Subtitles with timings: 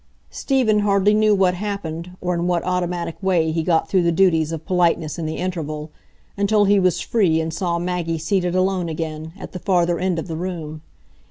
[0.31, 4.51] Stephen hardly knew what happened, or in what automatic way he got through the duties
[4.51, 5.91] of politeness in the interval,
[6.35, 10.27] until he was free and saw Maggie seated alone again, at the farther end of
[10.27, 10.81] the room.